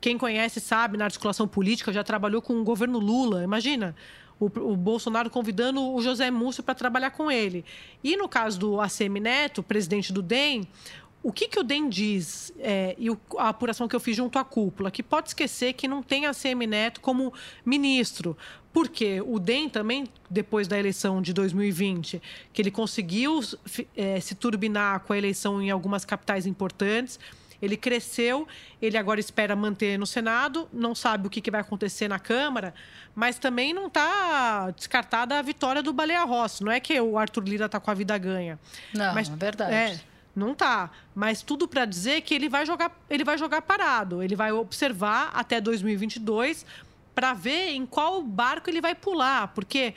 [0.00, 3.42] Quem conhece sabe, na articulação política, já trabalhou com o governo Lula.
[3.42, 3.94] Imagina,
[4.38, 7.64] o, o Bolsonaro convidando o José Múcio para trabalhar com ele.
[8.02, 10.66] E no caso do ACM Neto, presidente do DEM,
[11.22, 14.44] o que, que o DEM diz, é, e a apuração que eu fiz junto à
[14.44, 17.32] cúpula, que pode esquecer que não tem ACM Neto como
[17.64, 18.34] ministro.
[18.72, 23.40] Porque o DEM também, depois da eleição de 2020, que ele conseguiu
[23.94, 27.20] é, se turbinar com a eleição em algumas capitais importantes,
[27.60, 28.46] ele cresceu,
[28.80, 32.74] ele agora espera manter no Senado, não sabe o que, que vai acontecer na Câmara,
[33.14, 36.64] mas também não está descartada a vitória do Baleia Rossi.
[36.64, 38.58] Não é que o Arthur Lira está com a vida ganha.
[38.94, 39.74] Não, mas, é verdade.
[39.74, 40.00] É,
[40.34, 44.36] não tá, mas tudo para dizer que ele vai jogar, ele vai jogar parado, ele
[44.36, 46.64] vai observar até 2022
[47.14, 49.94] para ver em qual barco ele vai pular, porque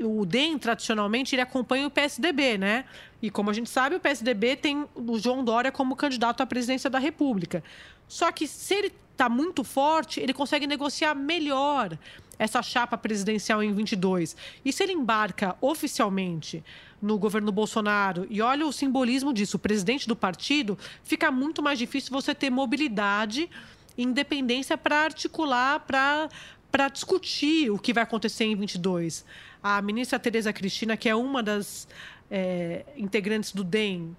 [0.00, 2.84] o DEM, tradicionalmente, ele acompanha o PSDB, né?
[3.22, 6.90] E como a gente sabe, o PSDB tem o João Dória como candidato à presidência
[6.90, 7.62] da República.
[8.08, 11.96] Só que se ele está muito forte, ele consegue negociar melhor
[12.38, 14.36] essa chapa presidencial em 22.
[14.64, 16.64] E se ele embarca oficialmente
[17.00, 21.78] no governo Bolsonaro, e olha o simbolismo disso, o presidente do partido, fica muito mais
[21.78, 23.48] difícil você ter mobilidade
[23.96, 26.28] e independência para articular, para
[26.72, 29.26] para discutir o que vai acontecer em 22.
[29.62, 31.86] A ministra Tereza Cristina, que é uma das
[32.34, 34.16] é, integrantes do DEM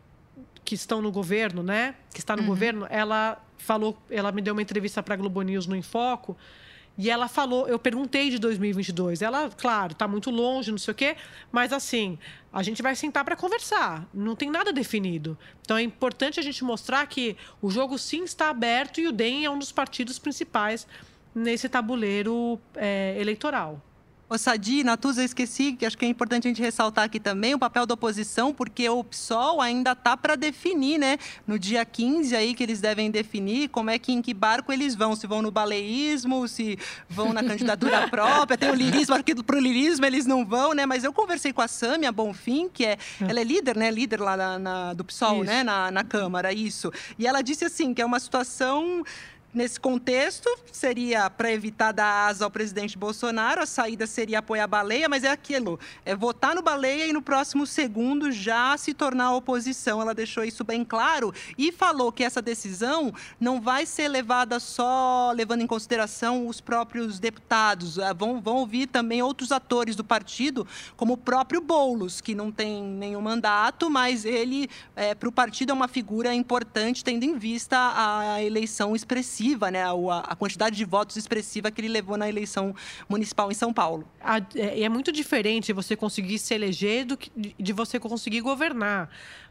[0.63, 1.95] que estão no governo, né?
[2.13, 2.47] Que está no uhum.
[2.47, 6.37] governo, ela falou, ela me deu uma entrevista para a Globo News no Infoco.
[6.95, 9.23] E ela falou, eu perguntei de 2022.
[9.23, 11.17] Ela, claro, está muito longe, não sei o quê,
[11.51, 12.19] mas assim,
[12.51, 14.07] a gente vai sentar para conversar.
[14.13, 15.35] Não tem nada definido.
[15.61, 19.43] Então é importante a gente mostrar que o jogo sim está aberto e o DEM
[19.43, 20.85] é um dos partidos principais
[21.33, 23.81] nesse tabuleiro é, eleitoral.
[24.33, 27.53] O Sadi, Natuza, eu esqueci, que acho que é importante a gente ressaltar aqui também
[27.53, 31.19] o papel da oposição, porque o PSOL ainda está para definir, né?
[31.45, 34.95] No dia 15 aí que eles devem definir como é que em que barco eles
[34.95, 39.55] vão, se vão no baleísmo, se vão na candidatura própria, tem o lirismo, aqui para
[39.55, 40.87] o lirismo eles não vão, né?
[40.87, 42.97] Mas eu conversei com a Sâmia Bonfim, que é, é,
[43.29, 43.91] ela é líder, né?
[43.91, 45.43] Líder lá na, na do PSOL, isso.
[45.43, 45.61] né?
[45.61, 46.91] Na, na Câmara, isso.
[47.19, 49.03] E ela disse assim, que é uma situação
[49.53, 54.67] Nesse contexto, seria para evitar dar asa ao presidente Bolsonaro, a saída seria apoiar a
[54.67, 59.35] baleia, mas é aquilo: é votar no baleia e no próximo segundo já se tornar
[59.35, 60.01] oposição.
[60.01, 65.31] Ela deixou isso bem claro e falou que essa decisão não vai ser levada só
[65.35, 67.99] levando em consideração os próprios deputados.
[67.99, 70.65] É, vão, vão ouvir também outros atores do partido,
[70.97, 75.69] como o próprio Boulos, que não tem nenhum mandato, mas ele, é, para o partido,
[75.69, 79.83] é uma figura importante, tendo em vista a eleição expressiva expressiva, né?
[79.83, 82.75] A, a, quantidade de votos expressiva que ele levou na eleição
[83.09, 84.07] municipal em São Paulo.
[84.55, 89.09] É, é muito diferente você conseguir se eleger do que de você conseguir governar.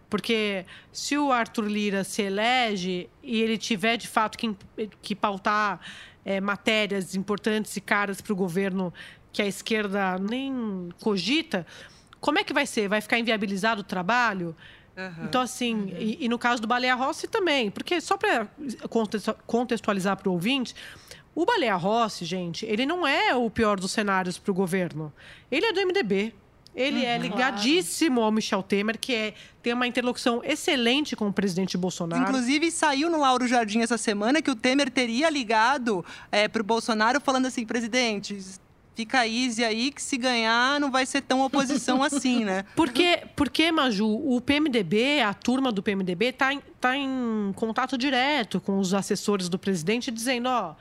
[0.09, 4.55] Porque se o Arthur Lira se elege e ele tiver de fato que,
[5.01, 5.81] que pautar
[6.25, 8.93] é, matérias importantes e caras para o governo
[9.33, 11.67] que a esquerda nem cogita,
[12.21, 12.89] como é que vai ser?
[12.89, 14.55] Vai ficar inviabilizado o trabalho?
[14.97, 15.97] Uhum, então, assim, uhum.
[15.99, 18.47] e, e, no caso do Baleia Rossi também, porque só para
[19.47, 20.75] contextualizar para o ouvinte,
[21.35, 25.13] o Baleia Rossi, gente, ele não é o pior dos cenários para o governo.
[25.51, 26.35] Ele é do MDB.
[26.75, 31.29] Ele é uhum, é ligadíssimo ao Michel Temer, que é, tem uma interlocução excelente com
[31.29, 32.23] o presidente Bolsonaro.
[32.23, 36.65] Inclusive, saiu no Lauro Jardim essa semana que o Temer teria ligado é, para o
[36.65, 38.39] Bolsonaro falando assim, presidente,
[38.95, 42.65] fica easy aí que se ganhar não vai ser tão oposição assim, né?
[42.77, 48.61] Porque, porque Maju, o PMDB, a turma do PMDB, está em, tá em contato direto
[48.61, 50.75] com os assessores do presidente, dizendo: ó,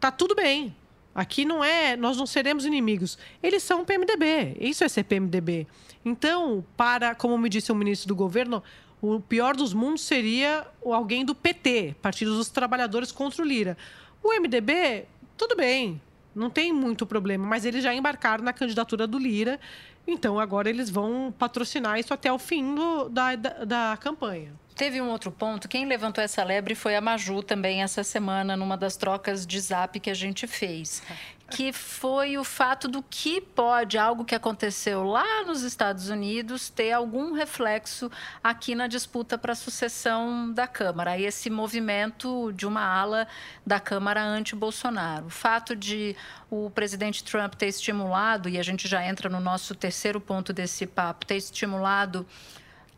[0.00, 0.74] tá tudo bem.
[1.14, 3.18] Aqui não é, nós não seremos inimigos.
[3.42, 4.56] Eles são PMDB.
[4.58, 5.66] Isso é ser PMDB.
[6.04, 8.62] Então, para, como me disse o ministro do governo,
[9.00, 13.76] o pior dos mundos seria alguém do PT, Partido dos Trabalhadores contra o Lira.
[14.22, 15.04] O MDB,
[15.36, 16.00] tudo bem,
[16.34, 19.60] não tem muito problema, mas eles já embarcaram na candidatura do Lira,
[20.06, 24.52] então agora eles vão patrocinar isso até o fim do, da, da, da campanha.
[24.82, 25.68] Teve um outro ponto.
[25.68, 30.00] Quem levantou essa lebre foi a Maju também essa semana, numa das trocas de zap
[30.00, 31.04] que a gente fez.
[31.48, 36.90] Que foi o fato do que pode, algo que aconteceu lá nos Estados Unidos, ter
[36.90, 38.10] algum reflexo
[38.42, 41.16] aqui na disputa para a sucessão da Câmara.
[41.16, 43.28] E esse movimento de uma ala
[43.64, 45.26] da Câmara anti-Bolsonaro.
[45.26, 46.16] O fato de
[46.50, 50.88] o presidente Trump ter estimulado, e a gente já entra no nosso terceiro ponto desse
[50.88, 52.26] papo, ter estimulado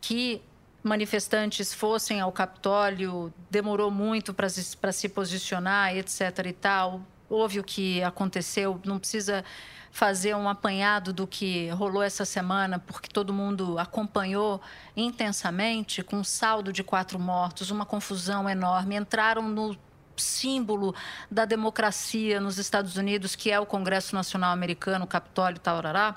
[0.01, 0.41] que
[0.85, 6.21] manifestantes fossem ao Capitólio, demorou muito para se, se posicionar, etc.
[6.45, 7.01] e tal.
[7.27, 9.43] Houve o que aconteceu, não precisa
[9.89, 14.61] fazer um apanhado do que rolou essa semana, porque todo mundo acompanhou
[14.95, 18.95] intensamente, com um saldo de quatro mortos, uma confusão enorme.
[18.95, 19.75] Entraram no
[20.15, 20.93] símbolo
[21.31, 26.15] da democracia nos Estados Unidos, que é o Congresso Nacional Americano, o Capitólio, Taurará,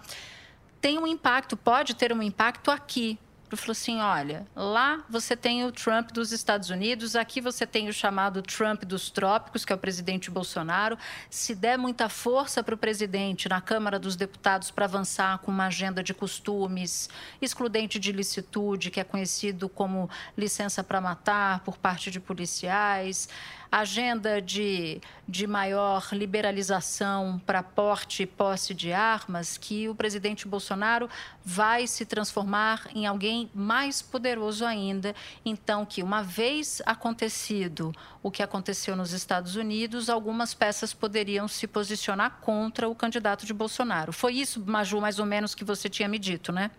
[0.78, 3.18] tem um impacto, pode ter um impacto aqui,
[3.54, 7.88] ele falou assim: olha, lá você tem o Trump dos Estados Unidos, aqui você tem
[7.88, 10.98] o chamado Trump dos trópicos, que é o presidente Bolsonaro.
[11.30, 15.66] Se der muita força para o presidente na Câmara dos Deputados para avançar com uma
[15.66, 17.08] agenda de costumes,
[17.40, 23.28] excludente de licitude, que é conhecido como licença para matar por parte de policiais,
[23.70, 31.08] agenda de, de maior liberalização para porte e posse de armas, que o presidente Bolsonaro
[31.44, 35.14] vai se transformar em alguém mais poderoso ainda.
[35.44, 41.66] Então, que uma vez acontecido o que aconteceu nos Estados Unidos, algumas peças poderiam se
[41.66, 44.12] posicionar contra o candidato de Bolsonaro.
[44.12, 46.70] Foi isso, Maju, mais ou menos que você tinha me dito, né?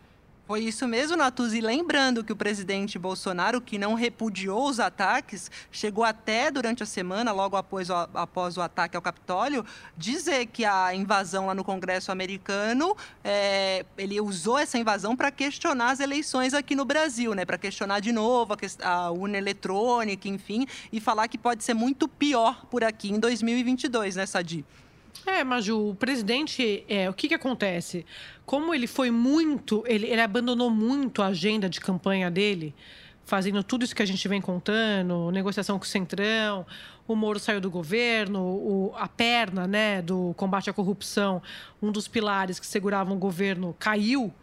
[0.49, 1.61] Foi isso mesmo, Natuzzi.
[1.61, 7.31] Lembrando que o presidente Bolsonaro, que não repudiou os ataques, chegou até durante a semana,
[7.31, 9.63] logo após o, após o ataque ao Capitólio,
[9.95, 15.91] dizer que a invasão lá no Congresso americano, é, ele usou essa invasão para questionar
[15.91, 17.45] as eleições aqui no Brasil, né?
[17.45, 22.07] Para questionar de novo a, a urna eletrônica, enfim, e falar que pode ser muito
[22.07, 24.65] pior por aqui em 2022, né, Sadi?
[25.25, 28.05] É, Maju, o presidente, é, o que, que acontece?
[28.45, 32.73] Como ele foi muito, ele, ele abandonou muito a agenda de campanha dele,
[33.25, 36.65] fazendo tudo isso que a gente vem contando, negociação com o Centrão,
[37.07, 41.41] o Moro saiu do governo, o, a perna né, do combate à corrupção,
[41.81, 44.33] um dos pilares que seguravam o governo, caiu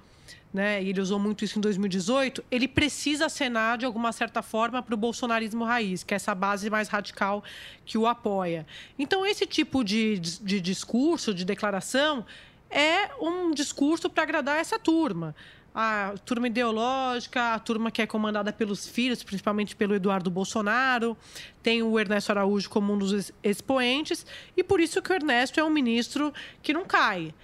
[0.53, 4.83] né, e ele usou muito isso em 2018, ele precisa acenar de alguma certa forma
[4.83, 7.45] para o bolsonarismo raiz, que é essa base mais radical
[7.85, 8.67] que o apoia.
[8.99, 12.25] Então, esse tipo de, de, de discurso, de declaração,
[12.71, 15.35] é um discurso para agradar essa turma.
[15.75, 21.15] A turma ideológica, a turma que é comandada pelos filhos, principalmente pelo Eduardo Bolsonaro,
[21.63, 24.25] tem o Ernesto Araújo como um dos expoentes,
[24.57, 26.33] e por isso que o Ernesto é um ministro
[26.63, 27.35] que não cai.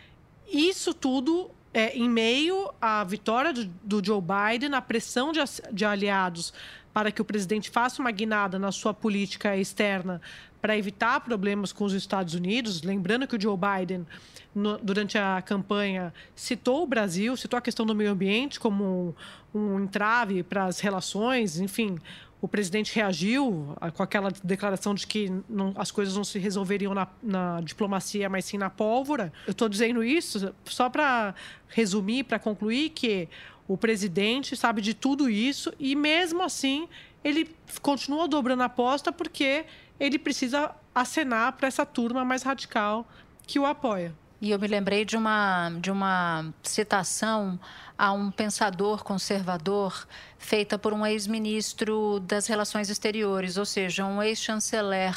[0.51, 5.41] Isso tudo é, em meio à vitória do, do Joe Biden, a pressão de,
[5.73, 6.53] de, aliados
[6.93, 10.21] para que o presidente faça uma guinada na sua política externa
[10.61, 12.83] para evitar problemas com os Estados Unidos.
[12.83, 14.07] Lembrando que o Joe Biden,
[14.55, 19.15] no, durante a campanha, citou o Brasil, citou a questão do meio ambiente como
[19.55, 21.99] um, um entrave para as relações, enfim
[22.43, 27.07] o presidente reagiu com aquela declaração de que não, as coisas não se resolveriam na,
[27.23, 29.33] na, diplomacia, mas sim na pólvora.
[29.47, 31.37] Eu estou dizendo isso só para
[31.69, 33.29] resumir, para concluir que
[33.69, 36.89] o presidente sabe de tudo isso e, mesmo assim,
[37.23, 37.49] ele
[37.81, 39.65] continua dobrando a aposta porque
[40.01, 43.07] ele precisa acenar para essa turma mais radical
[43.47, 44.13] que o apoia.
[44.43, 47.61] E eu me lembrei de uma, de uma citação
[47.97, 50.05] a um pensador conservador
[50.37, 55.17] feita por um ex-ministro das Relações Exteriores, ou seja, um ex-chanceler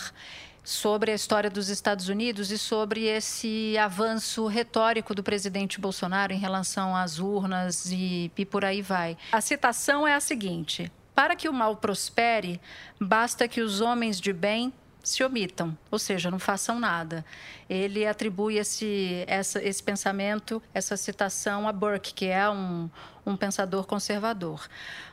[0.63, 6.37] sobre a história dos Estados Unidos e sobre esse avanço retórico do presidente Bolsonaro em
[6.37, 9.17] relação às urnas e, e por aí vai.
[9.31, 12.61] A citação é a seguinte: Para que o mal prospere,
[13.01, 14.71] basta que os homens de bem
[15.05, 17.23] se omitam, ou seja, não façam nada.
[17.69, 22.89] Ele atribui esse, essa, esse pensamento, essa citação a Burke, que é um,
[23.25, 24.67] um pensador conservador.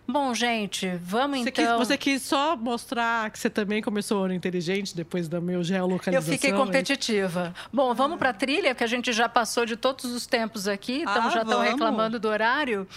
[0.08, 1.78] Bom, gente, vamos você então.
[1.78, 5.62] Quis, você quis só mostrar que você também começou o ano inteligente depois da meu
[5.62, 6.32] geolocalização.
[6.32, 7.54] Eu fiquei competitiva.
[7.72, 11.02] Bom, vamos para a trilha, que a gente já passou de todos os tempos aqui,
[11.02, 12.88] então ah, já estão reclamando do horário.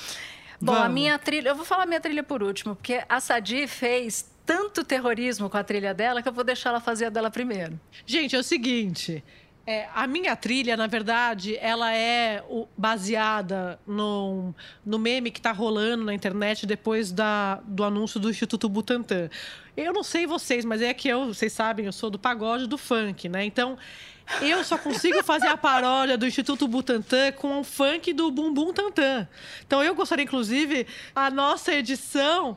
[0.62, 0.88] Bom, vamos.
[0.88, 4.84] a minha trilha, eu vou falar minha trilha por último, porque a Sadi fez tanto
[4.84, 7.80] terrorismo com a trilha dela que eu vou deixar ela fazer a dela primeiro.
[8.06, 9.24] Gente, é o seguinte.
[9.68, 14.54] É, a minha trilha, na verdade, ela é o, baseada no,
[14.86, 19.28] no meme que está rolando na internet depois da, do anúncio do Instituto Butantan.
[19.76, 22.78] Eu não sei vocês, mas é que eu, vocês sabem, eu sou do pagode do
[22.78, 23.44] funk, né?
[23.44, 23.76] Então,
[24.40, 29.28] eu só consigo fazer a paródia do Instituto Butantan com o funk do Bumbum Tantan.
[29.66, 30.86] Então, eu gostaria, inclusive,
[31.16, 32.56] a nossa edição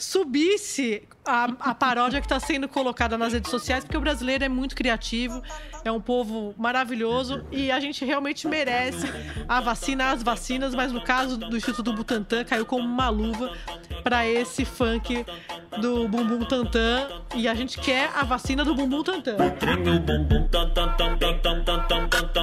[0.00, 4.48] subisse a, a paródia que está sendo colocada nas redes sociais, porque o brasileiro é
[4.48, 5.42] muito criativo,
[5.84, 9.06] é um povo maravilhoso e a gente realmente merece
[9.48, 13.54] a vacina, as vacinas, mas no caso do Instituto Butantan, caiu como uma luva
[14.02, 15.24] para esse funk
[15.78, 19.36] do Bumbum Tantan e a gente quer a vacina do Bumbum Tantan.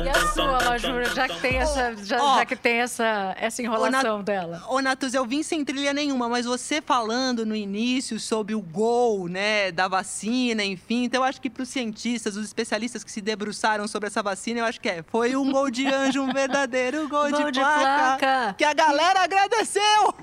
[0.05, 3.61] E a sua, Majura, já que tem essa, já, oh, já que tem essa, essa
[3.61, 4.63] enrolação Nat dela?
[4.69, 9.27] Ô, Natus, eu vim sem trilha nenhuma, mas você falando no início sobre o gol,
[9.27, 11.05] né, da vacina, enfim.
[11.05, 14.59] Então, eu acho que para os cientistas, os especialistas que se debruçaram sobre essa vacina,
[14.59, 15.03] eu acho que é.
[15.03, 18.73] Foi um gol de anjo, um verdadeiro gol, gol de, de placa, placa, Que a
[18.73, 20.13] galera agradeceu!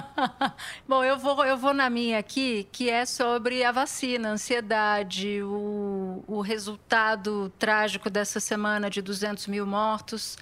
[0.86, 5.42] Bom, eu vou, eu vou na minha aqui, que é sobre a vacina, a ansiedade,
[5.42, 10.36] o, o resultado trágico dessa semana de 200 mil mortos.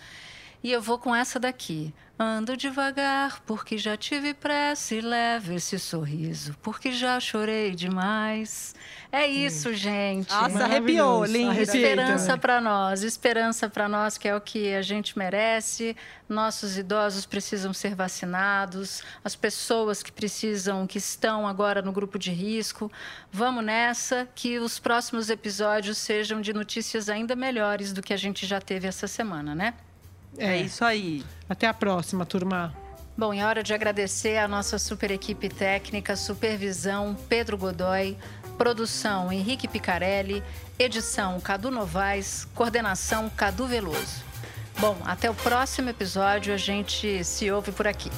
[0.62, 1.92] E eu vou com essa daqui.
[2.18, 8.76] Ando devagar, porque já tive pressa e leve esse sorriso, porque já chorei demais.
[9.10, 9.74] É isso, hum.
[9.74, 10.30] gente.
[10.30, 11.60] Nossa, arrepiou, linda.
[11.60, 15.96] Esperança para nós, esperança para nós, que é o que a gente merece.
[16.28, 22.30] Nossos idosos precisam ser vacinados, as pessoas que precisam, que estão agora no grupo de
[22.30, 22.92] risco.
[23.32, 28.46] Vamos nessa, que os próximos episódios sejam de notícias ainda melhores do que a gente
[28.46, 29.74] já teve essa semana, né?
[30.38, 31.24] É, é isso aí.
[31.48, 32.74] Até a próxima, turma.
[33.16, 38.16] Bom, é hora de agradecer a nossa super equipe técnica, supervisão Pedro Godoy,
[38.56, 40.42] produção Henrique Picarelli,
[40.78, 44.24] edição Cadu Novaes, coordenação Cadu Veloso.
[44.78, 48.10] Bom, até o próximo episódio, a gente se ouve por aqui.